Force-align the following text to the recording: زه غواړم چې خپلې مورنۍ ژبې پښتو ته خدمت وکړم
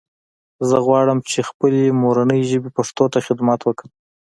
زه 0.69 0.77
غواړم 0.85 1.19
چې 1.29 1.39
خپلې 1.49 1.81
مورنۍ 2.01 2.41
ژبې 2.51 2.69
پښتو 2.77 3.05
ته 3.13 3.17
خدمت 3.27 3.59
وکړم 3.63 3.91